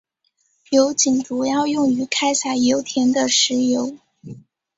[0.71, 3.95] 油井主要用于开采油田的石油。